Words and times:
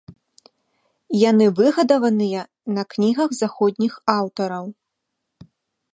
Яны 1.29 1.45
выгадаваныя 1.59 2.41
на 2.77 2.83
кнігах 2.95 3.29
заходніх 3.43 3.93
аўтараў. 4.19 4.65